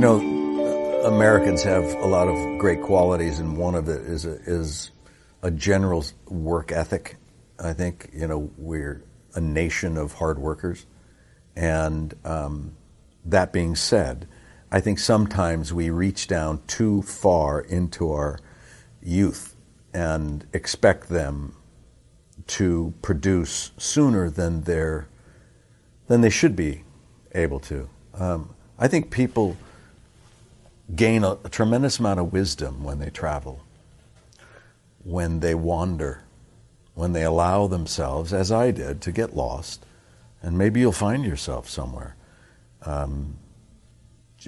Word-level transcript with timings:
You 0.00 0.06
know, 0.06 1.02
Americans 1.04 1.62
have 1.64 1.84
a 1.84 2.06
lot 2.06 2.26
of 2.26 2.58
great 2.58 2.80
qualities, 2.80 3.38
and 3.38 3.58
one 3.58 3.74
of 3.74 3.86
it 3.90 4.00
is 4.00 4.24
a, 4.24 4.30
is 4.46 4.92
a 5.42 5.50
general 5.50 6.06
work 6.26 6.72
ethic. 6.72 7.16
I 7.62 7.74
think 7.74 8.08
you 8.14 8.26
know 8.26 8.50
we're 8.56 9.04
a 9.34 9.42
nation 9.42 9.98
of 9.98 10.14
hard 10.14 10.38
workers, 10.38 10.86
and 11.54 12.14
um, 12.24 12.76
that 13.26 13.52
being 13.52 13.76
said, 13.76 14.26
I 14.72 14.80
think 14.80 14.98
sometimes 14.98 15.70
we 15.70 15.90
reach 15.90 16.28
down 16.28 16.62
too 16.66 17.02
far 17.02 17.60
into 17.60 18.10
our 18.10 18.40
youth 19.02 19.54
and 19.92 20.46
expect 20.54 21.10
them 21.10 21.56
to 22.46 22.94
produce 23.02 23.72
sooner 23.76 24.30
than 24.30 24.62
they're 24.62 25.08
than 26.06 26.22
they 26.22 26.30
should 26.30 26.56
be 26.56 26.84
able 27.34 27.60
to. 27.60 27.90
Um, 28.14 28.54
I 28.78 28.88
think 28.88 29.10
people 29.10 29.58
gain 30.94 31.24
a, 31.24 31.38
a 31.44 31.48
tremendous 31.48 31.98
amount 31.98 32.20
of 32.20 32.32
wisdom 32.32 32.84
when 32.84 32.98
they 32.98 33.10
travel, 33.10 33.62
when 35.02 35.40
they 35.40 35.54
wander, 35.54 36.22
when 36.94 37.12
they 37.12 37.22
allow 37.22 37.66
themselves, 37.66 38.32
as 38.32 38.50
I 38.50 38.70
did, 38.70 39.00
to 39.02 39.12
get 39.12 39.34
lost, 39.34 39.84
and 40.42 40.56
maybe 40.56 40.80
you'll 40.80 40.92
find 40.92 41.24
yourself 41.24 41.68
somewhere. 41.68 42.16
Um, 42.82 43.36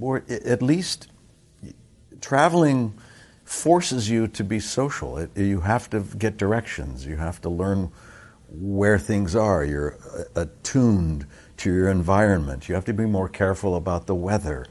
or 0.00 0.24
at 0.28 0.62
least 0.62 1.08
traveling 2.20 2.94
forces 3.44 4.08
you 4.08 4.26
to 4.28 4.42
be 4.42 4.58
social. 4.58 5.18
It, 5.18 5.36
you 5.36 5.60
have 5.60 5.90
to 5.90 6.00
get 6.00 6.38
directions. 6.38 7.06
You 7.06 7.16
have 7.16 7.40
to 7.42 7.50
learn 7.50 7.92
where 8.48 8.98
things 8.98 9.36
are. 9.36 9.64
You're 9.64 9.98
attuned 10.34 11.26
to 11.58 11.72
your 11.72 11.90
environment. 11.90 12.68
You 12.68 12.74
have 12.74 12.86
to 12.86 12.94
be 12.94 13.04
more 13.04 13.28
careful 13.28 13.76
about 13.76 14.06
the 14.06 14.14
weather 14.14 14.66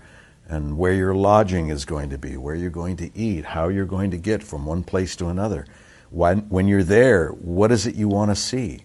and 0.53 0.77
where 0.77 0.93
your 0.93 1.15
lodging 1.15 1.69
is 1.69 1.83
going 1.83 2.11
to 2.11 2.17
be, 2.17 2.37
where 2.37 2.53
you're 2.53 2.69
going 2.69 2.97
to 2.97 3.17
eat, 3.17 3.43
how 3.43 3.69
you're 3.69 3.85
going 3.85 4.11
to 4.11 4.17
get 4.17 4.43
from 4.43 4.65
one 4.65 4.83
place 4.83 5.15
to 5.15 5.27
another. 5.27 5.65
When, 6.11 6.41
when 6.49 6.67
you're 6.67 6.83
there, 6.83 7.29
what 7.29 7.71
is 7.71 7.87
it 7.87 7.95
you 7.95 8.07
want 8.07 8.29
to 8.29 8.35
see? 8.35 8.83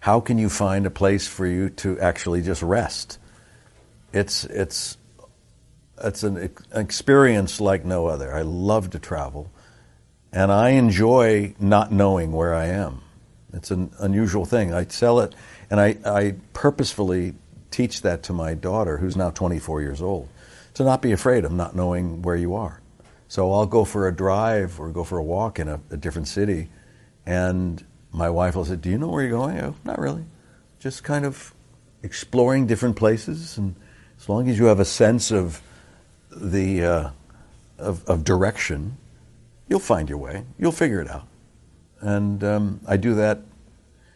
How 0.00 0.18
can 0.18 0.38
you 0.38 0.48
find 0.48 0.84
a 0.84 0.90
place 0.90 1.28
for 1.28 1.46
you 1.46 1.70
to 1.70 1.98
actually 2.00 2.42
just 2.42 2.60
rest? 2.60 3.18
It's, 4.12 4.44
it's, 4.46 4.96
it's 6.02 6.24
an 6.24 6.50
experience 6.74 7.60
like 7.60 7.84
no 7.84 8.06
other. 8.06 8.34
I 8.34 8.42
love 8.42 8.90
to 8.90 8.98
travel, 8.98 9.48
and 10.32 10.50
I 10.50 10.70
enjoy 10.70 11.54
not 11.60 11.92
knowing 11.92 12.32
where 12.32 12.52
I 12.52 12.66
am. 12.66 13.00
It's 13.52 13.70
an 13.70 13.92
unusual 14.00 14.44
thing. 14.44 14.74
I 14.74 14.86
sell 14.86 15.20
it, 15.20 15.36
and 15.70 15.80
I, 15.80 15.96
I 16.04 16.34
purposefully 16.52 17.34
teach 17.70 18.02
that 18.02 18.24
to 18.24 18.32
my 18.32 18.54
daughter, 18.54 18.98
who's 18.98 19.16
now 19.16 19.30
24 19.30 19.82
years 19.82 20.02
old, 20.02 20.28
to 20.74 20.84
not 20.84 21.02
be 21.02 21.12
afraid 21.12 21.44
of 21.44 21.52
not 21.52 21.76
knowing 21.76 22.22
where 22.22 22.36
you 22.36 22.54
are. 22.54 22.80
So 23.28 23.52
I'll 23.52 23.66
go 23.66 23.84
for 23.84 24.08
a 24.08 24.14
drive 24.14 24.78
or 24.78 24.90
go 24.90 25.04
for 25.04 25.18
a 25.18 25.22
walk 25.22 25.58
in 25.58 25.68
a, 25.68 25.80
a 25.90 25.96
different 25.96 26.28
city, 26.28 26.68
and 27.24 27.82
my 28.12 28.28
wife 28.28 28.54
will 28.54 28.64
say, 28.64 28.76
"Do 28.76 28.90
you 28.90 28.98
know 28.98 29.08
where 29.08 29.22
you're 29.22 29.30
going?" 29.30 29.58
Go, 29.58 29.74
"Not 29.84 29.98
really, 29.98 30.24
just 30.78 31.02
kind 31.02 31.24
of 31.24 31.54
exploring 32.02 32.66
different 32.66 32.96
places." 32.96 33.56
And 33.56 33.74
as 34.18 34.28
long 34.28 34.48
as 34.48 34.58
you 34.58 34.66
have 34.66 34.80
a 34.80 34.84
sense 34.84 35.30
of 35.30 35.62
the 36.30 36.84
uh, 36.84 37.10
of, 37.78 38.06
of, 38.06 38.22
direction, 38.22 38.98
you'll 39.68 39.80
find 39.80 40.08
your 40.08 40.18
way. 40.18 40.44
You'll 40.58 40.72
figure 40.72 41.00
it 41.00 41.08
out. 41.08 41.26
And 42.00 42.44
um, 42.44 42.80
I 42.86 42.96
do 42.96 43.14
that 43.14 43.40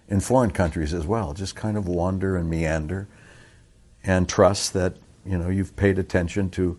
in 0.09 0.21
foreign 0.21 0.51
countries 0.51 0.93
as 0.93 1.07
well. 1.07 1.33
Just 1.33 1.57
kind 1.57 1.77
of 1.77 1.89
wander 1.89 2.37
and 2.37 2.51
meander, 2.51 3.09
and 4.05 4.29
trust 4.29 4.75
that 4.75 4.97
you 5.27 5.39
know 5.39 5.49
you've 5.49 5.75
paid 5.77 5.99
attention 5.99 6.51
to 6.51 6.79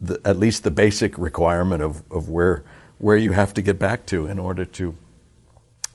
the, 0.00 0.20
at 0.24 0.38
least 0.38 0.64
the 0.64 0.70
basic 0.70 1.16
requirement 1.16 1.82
of, 1.82 2.02
of 2.10 2.28
where 2.28 2.64
where 2.98 3.16
you 3.16 3.32
have 3.32 3.52
to 3.54 3.62
get 3.62 3.78
back 3.78 4.06
to 4.06 4.26
in 4.26 4.38
order 4.38 4.64
to 4.64 4.96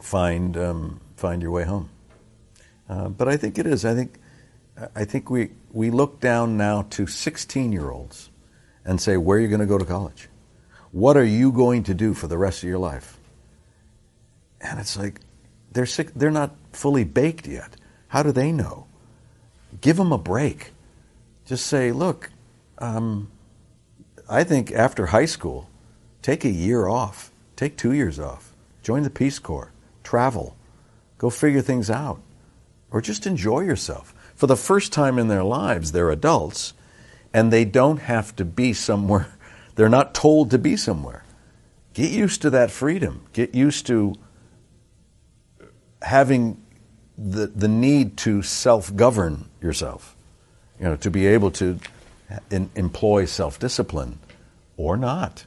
find 0.02 0.58
um, 0.58 1.00
find 1.16 1.42
your 1.42 1.52
way 1.52 1.64
home. 1.64 1.90
Uh, 2.90 3.10
but 3.10 3.28
I 3.28 3.38
think 3.38 3.58
it 3.58 3.66
is. 3.66 3.86
I 3.86 3.94
think 3.94 4.20
I 4.96 5.06
think 5.06 5.30
we 5.30 5.52
we 5.72 5.90
look 5.90 6.20
down 6.20 6.58
now 6.58 6.84
to 6.92 7.08
16 7.08 7.72
year 7.72 7.90
olds 7.90 8.30
and 8.86 9.02
say, 9.02 9.18
where 9.18 9.38
are 9.38 9.42
you 9.42 9.48
going 9.48 9.60
to 9.60 9.66
go 9.66 9.78
to 9.78 9.86
college? 9.86 10.30
What 10.92 11.18
are 11.18 11.26
you 11.26 11.52
going 11.52 11.84
to 11.84 11.94
do 11.94 12.14
for 12.14 12.28
the 12.28 12.38
rest 12.38 12.64
of 12.64 12.70
your 12.70 12.78
life? 12.78 13.18
And 14.62 14.80
it's 14.80 14.98
like 14.98 15.20
they're 15.72 15.86
sick, 15.86 16.14
they're 16.16 16.32
not 16.32 16.56
fully 16.72 17.04
baked 17.04 17.48
yet. 17.48 17.76
How 18.08 18.24
do 18.24 18.32
they 18.32 18.52
know? 18.52 18.88
Give 19.82 19.98
them 19.98 20.12
a 20.12 20.18
break. 20.18 20.72
Just 21.48 21.66
say, 21.68 21.94
look, 21.94 22.30
um, 22.78 23.32
I 24.30 24.44
think 24.44 24.70
after 24.74 25.08
high 25.08 25.26
school, 25.26 25.70
take 26.22 26.44
a 26.44 26.50
year 26.50 26.88
off, 26.88 27.32
take 27.56 27.78
two 27.78 27.94
years 27.94 28.20
off, 28.20 28.54
join 28.84 29.04
the 29.04 29.10
Peace 29.10 29.40
Corps, 29.40 29.72
travel, 30.04 30.58
go 31.18 31.30
figure 31.30 31.62
things 31.62 31.90
out, 31.90 32.20
or 32.92 33.00
just 33.00 33.26
enjoy 33.26 33.62
yourself. 33.62 34.14
For 34.36 34.48
the 34.48 34.58
first 34.58 34.92
time 34.92 35.18
in 35.18 35.30
their 35.30 35.44
lives, 35.44 35.94
they're 35.94 36.12
adults, 36.12 36.74
and 37.34 37.52
they 37.52 37.64
don't 37.64 38.00
have 38.00 38.36
to 38.36 38.44
be 38.44 38.74
somewhere. 38.74 39.34
They're 39.76 39.90
not 39.90 40.16
told 40.16 40.50
to 40.52 40.58
be 40.58 40.76
somewhere. 40.76 41.24
Get 41.94 42.10
used 42.10 42.42
to 42.42 42.50
that 42.50 42.72
freedom. 42.72 43.22
Get 43.32 43.54
used 43.54 43.86
to 43.88 44.16
having 46.02 46.60
the, 47.16 47.46
the 47.46 47.68
need 47.68 48.18
to 48.18 48.42
self 48.42 48.96
govern 48.96 49.50
yourself, 49.62 50.17
you 50.80 50.86
know, 50.86 50.96
to 50.98 51.10
be 51.10 51.28
able 51.28 51.52
to 51.52 51.80
in, 52.52 52.70
employ 52.76 53.26
self 53.26 53.60
discipline 53.60 54.20
or 54.76 54.98
not. 54.98 55.46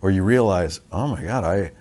Or 0.00 0.10
you 0.10 0.22
realize, 0.24 0.80
oh 0.90 1.08
my 1.08 1.22
God, 1.22 1.44
I, 1.44 1.72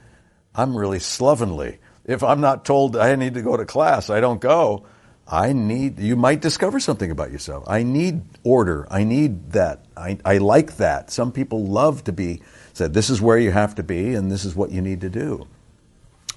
I'm 0.53 0.75
really 0.75 0.99
slovenly. 0.99 1.79
If 2.05 2.23
I'm 2.23 2.41
not 2.41 2.65
told 2.65 2.95
I 2.95 3.15
need 3.15 3.33
to 3.35 3.41
go 3.41 3.57
to 3.57 3.65
class, 3.65 4.09
I 4.09 4.19
don't 4.19 4.41
go. 4.41 4.85
I 5.27 5.53
need, 5.53 5.99
you 5.99 6.15
might 6.15 6.41
discover 6.41 6.79
something 6.79 7.09
about 7.09 7.31
yourself. 7.31 7.63
I 7.67 7.83
need 7.83 8.21
order. 8.43 8.85
I 8.91 9.03
need 9.03 9.53
that. 9.53 9.85
I, 9.95 10.17
I 10.25 10.39
like 10.39 10.77
that. 10.77 11.09
Some 11.09 11.31
people 11.31 11.65
love 11.65 12.03
to 12.03 12.11
be 12.11 12.41
said, 12.73 12.93
this 12.93 13.09
is 13.09 13.21
where 13.21 13.37
you 13.37 13.51
have 13.51 13.75
to 13.75 13.83
be 13.83 14.13
and 14.13 14.31
this 14.31 14.45
is 14.45 14.55
what 14.55 14.71
you 14.71 14.81
need 14.81 15.01
to 15.01 15.09
do. 15.09 15.47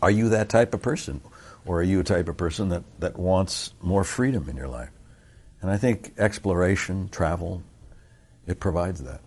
Are 0.00 0.10
you 0.10 0.28
that 0.30 0.48
type 0.48 0.74
of 0.74 0.82
person? 0.82 1.20
Or 1.66 1.80
are 1.80 1.82
you 1.82 2.00
a 2.00 2.04
type 2.04 2.28
of 2.28 2.36
person 2.36 2.68
that, 2.68 2.82
that 3.00 3.18
wants 3.18 3.72
more 3.80 4.04
freedom 4.04 4.48
in 4.48 4.56
your 4.56 4.68
life? 4.68 4.90
And 5.64 5.72
I 5.72 5.78
think 5.78 6.12
exploration, 6.18 7.08
travel, 7.08 7.62
it 8.46 8.60
provides 8.60 9.02
that. 9.04 9.22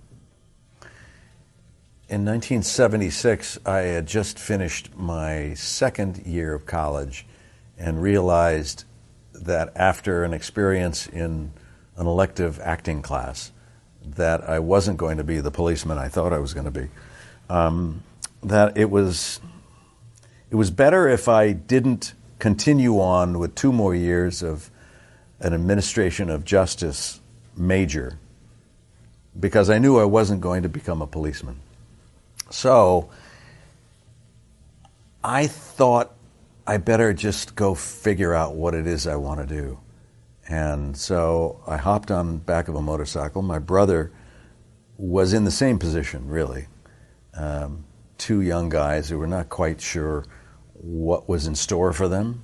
In 2.10 2.26
1976, 2.26 3.58
I 3.66 3.80
had 3.80 4.06
just 4.06 4.38
finished 4.38 4.96
my 4.96 5.56
second 5.56 6.28
year 6.28 6.54
of 6.54 6.68
college 6.68 7.26
and 7.76 8.04
realized 8.04 8.84
that 9.34 9.76
after 9.76 10.24
an 10.24 10.32
experience 10.32 11.08
in 11.08 11.54
an 11.96 12.06
elective 12.06 12.60
acting 12.60 13.02
class, 13.02 13.52
that 14.06 14.48
I 14.48 14.60
wasn't 14.60 15.00
going 15.00 15.18
to 15.18 15.24
be 15.24 15.40
the 15.40 15.50
policeman 15.50 15.98
I 15.98 16.08
thought 16.08 16.34
I 16.34 16.38
was 16.38 16.54
going 16.54 16.72
to 16.72 16.80
be. 16.82 16.88
Um, 17.50 18.04
that 18.44 18.78
it 18.78 18.92
was 18.92 19.40
it 20.52 20.56
was 20.56 20.70
better 20.70 21.08
if 21.08 21.28
I 21.28 21.54
didn't 21.54 22.14
continue 22.38 23.00
on 23.00 23.40
with 23.40 23.56
two 23.56 23.74
more 23.74 23.96
years 23.96 24.44
of 24.44 24.70
an 25.40 25.54
administration 25.54 26.30
of 26.30 26.44
justice 26.46 27.20
major 27.56 28.18
because 29.40 29.70
I 29.70 29.78
knew 29.78 29.98
I 29.98 30.06
wasn't 30.06 30.42
going 30.42 30.64
to 30.64 30.70
become 30.70 31.02
a 31.02 31.08
policeman. 31.08 31.60
So 32.50 33.10
I 35.24 35.48
thought 35.48 36.14
I 36.66 36.78
better 36.78 37.14
just 37.14 37.56
go 37.56 37.76
figure 37.76 38.34
out 38.34 38.56
what 38.56 38.74
it 38.74 38.88
is 38.88 39.06
I 39.08 39.16
want 39.16 39.48
to 39.48 39.56
do. 39.56 39.80
And 40.50 40.96
so 40.96 41.62
I 41.68 41.78
hopped 41.78 42.10
on 42.10 42.38
back 42.38 42.68
of 42.68 42.76
a 42.76 42.82
motorcycle. 42.82 43.42
My 43.42 43.60
brother 43.60 44.12
was 44.98 45.34
in 45.34 45.44
the 45.44 45.52
same 45.52 45.78
position, 45.78 46.28
really. 46.28 46.68
Um, 47.34 47.84
two 48.18 48.42
young 48.42 48.70
guys 48.70 49.10
who 49.10 49.18
were 49.20 49.28
not 49.28 49.50
quite 49.50 49.82
sure 49.82 50.26
what 50.74 51.28
was 51.28 51.48
in 51.48 51.56
store 51.56 51.94
for 51.94 52.08
them 52.08 52.44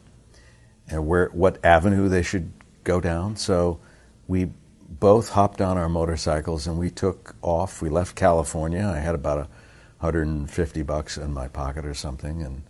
and 0.88 1.08
where 1.08 1.30
what 1.30 1.64
avenue 1.64 2.10
they 2.10 2.22
should 2.22 2.52
go 2.84 3.00
down. 3.00 3.36
So 3.36 3.80
we 4.28 4.50
both 4.90 5.30
hopped 5.30 5.62
on 5.62 5.78
our 5.78 5.90
motorcycles 5.90 6.68
and 6.68 6.78
we 6.78 6.90
took 6.90 7.36
off. 7.42 7.82
We 7.82 7.90
left 7.90 8.16
California. 8.16 8.86
I 8.86 9.00
had 9.00 9.16
about 9.16 9.40
a 9.40 9.48
150 10.00 10.82
bucks 10.84 11.18
in 11.18 11.34
my 11.34 11.48
pocket 11.48 11.86
or 11.86 11.94
something, 11.94 12.42
and 12.42 12.64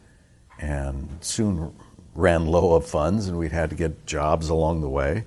and 0.60 1.18
soon 1.22 1.74
ran 2.16 2.46
low 2.46 2.76
of 2.76 2.86
funds, 2.86 3.28
and 3.28 3.38
we'd 3.38 3.52
had 3.52 3.72
to 3.72 3.76
get 3.76 4.06
jobs 4.06 4.50
along 4.50 4.82
the 4.82 4.90
way. 4.90 5.26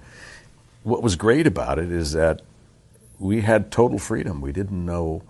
What 0.84 1.02
was 1.02 1.16
great 1.16 1.46
about 1.46 1.78
it 1.78 1.90
is 1.90 2.12
that 2.12 2.42
we 3.18 3.40
had 3.40 3.72
total 3.72 3.98
freedom. 3.98 4.40
We 4.40 4.52
didn't 4.52 4.84
know 4.84 5.22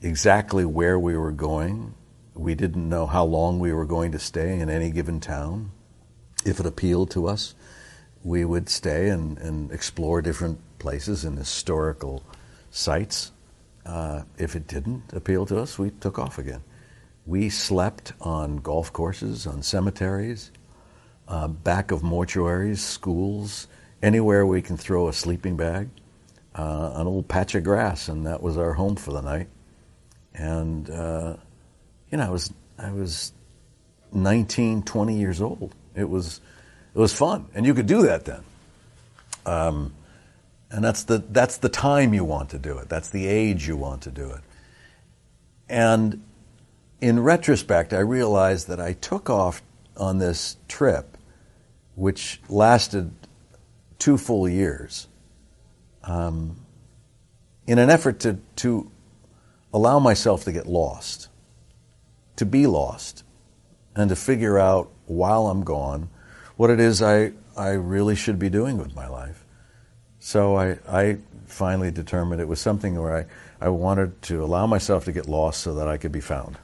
exactly 0.00 0.64
where 0.64 0.98
we 0.98 1.16
were 1.16 1.32
going. 1.32 1.94
We 2.34 2.54
didn't 2.54 2.88
know 2.88 3.06
how 3.06 3.24
long 3.24 3.58
we 3.58 3.72
were 3.72 3.84
going 3.84 4.12
to 4.12 4.18
stay 4.18 4.58
in 4.58 4.70
any 4.70 4.90
given 4.90 5.20
town, 5.20 5.72
if 6.46 6.58
it 6.58 6.66
appealed 6.66 7.10
to 7.10 7.26
us. 7.26 7.54
We 8.24 8.44
would 8.44 8.68
stay 8.68 9.08
and, 9.08 9.38
and 9.38 9.70
explore 9.72 10.22
different 10.22 10.58
places 10.78 11.24
and 11.24 11.38
historical 11.38 12.22
sites. 12.70 13.32
Uh, 13.86 14.22
if 14.36 14.54
it 14.54 14.66
didn't 14.66 15.12
appeal 15.12 15.46
to 15.46 15.58
us, 15.58 15.78
we 15.78 15.90
took 15.90 16.18
off 16.18 16.38
again. 16.38 16.62
We 17.26 17.48
slept 17.50 18.12
on 18.20 18.58
golf 18.58 18.92
courses, 18.92 19.46
on 19.46 19.62
cemeteries, 19.62 20.50
uh, 21.26 21.48
back 21.48 21.90
of 21.90 22.02
mortuaries, 22.02 22.78
schools, 22.78 23.66
anywhere 24.02 24.46
we 24.46 24.62
can 24.62 24.76
throw 24.76 25.08
a 25.08 25.12
sleeping 25.12 25.56
bag, 25.56 25.88
uh, 26.54 26.92
an 26.94 27.06
old 27.06 27.28
patch 27.28 27.54
of 27.54 27.64
grass, 27.64 28.08
and 28.08 28.26
that 28.26 28.42
was 28.42 28.56
our 28.56 28.72
home 28.72 28.96
for 28.96 29.12
the 29.12 29.20
night. 29.20 29.48
And 30.34 30.88
uh, 30.88 31.36
you 32.10 32.18
know, 32.18 32.26
I 32.26 32.30
was 32.30 32.52
I 32.78 32.90
was 32.92 33.32
19, 34.12 34.82
20 34.84 35.18
years 35.18 35.40
old. 35.40 35.74
It 35.94 36.08
was 36.08 36.40
it 36.94 36.98
was 36.98 37.12
fun, 37.12 37.46
and 37.54 37.64
you 37.66 37.74
could 37.74 37.86
do 37.86 38.02
that 38.02 38.24
then. 38.24 38.42
Um, 39.46 39.92
and 40.70 40.84
that's 40.84 41.04
the 41.04 41.18
that's 41.30 41.56
the 41.58 41.68
time 41.68 42.12
you 42.12 42.24
want 42.24 42.50
to 42.50 42.58
do 42.58 42.78
it. 42.78 42.88
That's 42.88 43.08
the 43.08 43.26
age 43.26 43.66
you 43.66 43.76
want 43.76 44.02
to 44.02 44.10
do 44.10 44.30
it. 44.30 44.40
And 45.68 46.22
in 47.00 47.20
retrospect, 47.20 47.92
I 47.92 48.00
realized 48.00 48.68
that 48.68 48.80
I 48.80 48.94
took 48.94 49.30
off 49.30 49.62
on 49.96 50.18
this 50.18 50.56
trip, 50.68 51.16
which 51.94 52.40
lasted 52.48 53.12
two 53.98 54.16
full 54.16 54.48
years, 54.48 55.08
um, 56.04 56.56
in 57.66 57.78
an 57.78 57.90
effort 57.90 58.20
to, 58.20 58.38
to 58.56 58.90
allow 59.72 59.98
myself 59.98 60.44
to 60.44 60.52
get 60.52 60.66
lost, 60.66 61.28
to 62.36 62.46
be 62.46 62.66
lost, 62.66 63.24
and 63.94 64.08
to 64.08 64.16
figure 64.16 64.58
out 64.58 64.90
while 65.06 65.48
I'm 65.48 65.64
gone 65.64 66.08
what 66.58 66.70
it 66.70 66.80
is 66.80 67.00
I, 67.00 67.30
I 67.56 67.70
really 67.70 68.16
should 68.16 68.38
be 68.38 68.50
doing 68.50 68.78
with 68.78 68.94
my 68.96 69.06
life. 69.06 69.44
So 70.18 70.56
I, 70.56 70.78
I 70.88 71.18
finally 71.46 71.92
determined 71.92 72.40
it 72.40 72.48
was 72.48 72.60
something 72.60 73.00
where 73.00 73.16
I, 73.16 73.26
I 73.64 73.68
wanted 73.68 74.20
to 74.22 74.42
allow 74.42 74.66
myself 74.66 75.04
to 75.04 75.12
get 75.12 75.28
lost 75.28 75.60
so 75.60 75.72
that 75.74 75.86
I 75.86 75.96
could 75.96 76.10
be 76.10 76.20
found 76.20 76.58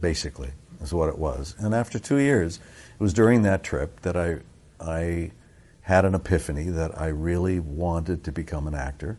basically, 0.00 0.50
is 0.80 0.92
what 0.92 1.08
it 1.08 1.18
was. 1.18 1.54
And 1.58 1.74
after 1.74 1.98
two 1.98 2.18
years, 2.18 2.60
it 2.92 3.02
was 3.02 3.14
during 3.14 3.42
that 3.42 3.64
trip 3.64 4.00
that 4.02 4.16
I, 4.16 4.36
I 4.78 5.32
had 5.80 6.04
an 6.04 6.14
epiphany 6.14 6.64
that 6.64 7.00
I 7.00 7.06
really 7.06 7.58
wanted 7.58 8.22
to 8.24 8.30
become 8.30 8.68
an 8.68 8.74
actor 8.74 9.18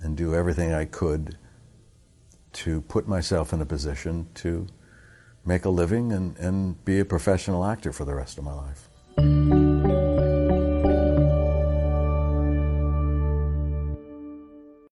and 0.00 0.16
do 0.16 0.34
everything 0.34 0.72
I 0.72 0.86
could 0.86 1.36
to 2.54 2.80
put 2.80 3.06
myself 3.06 3.52
in 3.52 3.60
a 3.60 3.66
position 3.66 4.26
to 4.36 4.66
make 5.44 5.64
a 5.64 5.70
living 5.70 6.12
and, 6.12 6.34
and 6.38 6.82
be 6.84 6.98
a 6.98 7.04
professional 7.04 7.64
actor 7.64 7.92
for 7.92 8.04
the 8.04 8.14
rest 8.14 8.38
of 8.38 8.44
my 8.44 8.54
life. 8.54 8.88
Bye. 9.26 9.65